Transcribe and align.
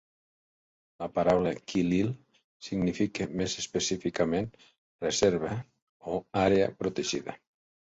La 1.03 1.09
paraula 1.17 1.51
"kilil" 1.73 2.09
significa 2.69 3.29
més 3.43 3.57
específicament 3.67 4.53
"reserva" 5.09 5.57
o 6.19 6.23
"àrea 6.51 6.77
protegida". 6.85 7.43